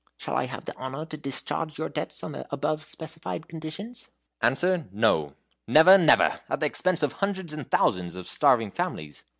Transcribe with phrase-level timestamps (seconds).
[0.17, 4.09] Shall I have the honor to discharge your debts on the above specified conditions?"
[4.41, 5.35] "Answer, no
[5.67, 6.39] never, never!
[6.49, 9.25] at the expense of hundreds and thousands of starving families."